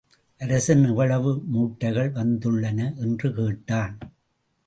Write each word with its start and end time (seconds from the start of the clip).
அரசன் 0.37 0.83
எவ்வளவு 0.83 1.43
மூட்டைகள் 1.53 2.09
வந்துள்ளன? 2.11 2.97
என்று 2.97 3.33
கேட்டான். 3.33 3.97